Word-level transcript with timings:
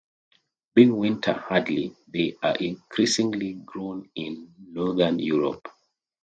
Being 0.73 0.97
winter-hardy, 0.97 1.95
they 2.11 2.33
are 2.41 2.55
increasingly 2.55 3.53
grown 3.53 4.09
in 4.15 4.51
Northern 4.57 5.19
Europe. 5.19 5.67